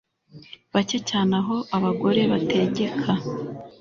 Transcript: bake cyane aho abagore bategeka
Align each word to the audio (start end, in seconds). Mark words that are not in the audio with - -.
bake 0.73 0.97
cyane 1.09 1.31
aho 1.41 1.55
abagore 1.75 2.21
bategeka 2.31 3.11